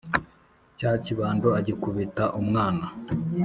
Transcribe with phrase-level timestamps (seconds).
[0.77, 2.85] cya kibando agikubita umwana.